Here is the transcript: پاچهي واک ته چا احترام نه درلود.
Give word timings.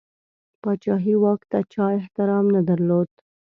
پاچهي 0.61 1.15
واک 1.23 1.41
ته 1.51 1.59
چا 1.73 1.85
احترام 1.97 2.45
نه 2.55 2.61
درلود. 2.69 3.09